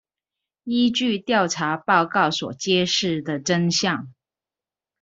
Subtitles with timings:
[0.63, 4.11] 依據調查報告所揭示的真相